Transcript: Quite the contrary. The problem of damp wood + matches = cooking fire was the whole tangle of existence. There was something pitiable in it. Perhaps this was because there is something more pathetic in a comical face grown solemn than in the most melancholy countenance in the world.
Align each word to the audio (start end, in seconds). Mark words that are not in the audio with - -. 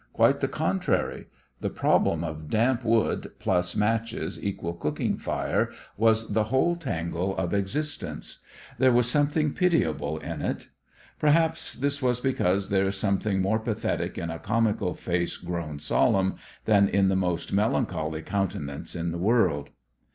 Quite 0.13 0.39
the 0.39 0.47
contrary. 0.47 1.27
The 1.59 1.69
problem 1.69 2.23
of 2.23 2.49
damp 2.49 2.83
wood 2.83 3.33
+ 3.55 3.75
matches 3.77 4.39
= 4.57 4.79
cooking 4.79 5.17
fire 5.19 5.69
was 5.95 6.33
the 6.33 6.45
whole 6.45 6.75
tangle 6.75 7.37
of 7.37 7.53
existence. 7.53 8.39
There 8.79 8.91
was 8.91 9.07
something 9.07 9.53
pitiable 9.53 10.17
in 10.17 10.41
it. 10.41 10.69
Perhaps 11.19 11.75
this 11.75 12.01
was 12.01 12.19
because 12.19 12.69
there 12.69 12.87
is 12.87 12.97
something 12.97 13.43
more 13.43 13.59
pathetic 13.59 14.17
in 14.17 14.31
a 14.31 14.39
comical 14.39 14.95
face 14.95 15.37
grown 15.37 15.77
solemn 15.77 16.37
than 16.65 16.87
in 16.89 17.09
the 17.09 17.15
most 17.15 17.53
melancholy 17.53 18.23
countenance 18.23 18.95
in 18.95 19.11
the 19.11 19.19
world. 19.19 19.69